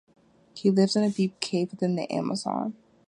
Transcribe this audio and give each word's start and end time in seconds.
He 0.55 0.71
lives 0.71 0.95
in 0.95 1.03
a 1.03 1.11
deep 1.11 1.39
cave 1.39 1.69
within 1.69 1.95
the 1.95 2.11
Amazon. 2.11 2.75